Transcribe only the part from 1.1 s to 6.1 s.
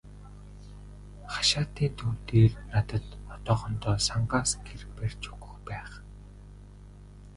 Хашаатын төв дээр надад одоохондоо сангаас гэр барьж өгөх байх.